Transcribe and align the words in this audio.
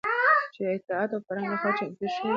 چې 0.53 0.61
د 0.65 0.67
اطلاعاتو 0.75 1.15
او 1.17 1.25
فرهنګ 1.27 1.49
لخوا 1.53 1.71
چمتو 1.77 2.05
شوى 2.15 2.29